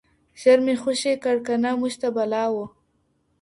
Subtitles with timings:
[0.41, 2.55] ژر مي خوشي کړ کنه موږ ته بلا و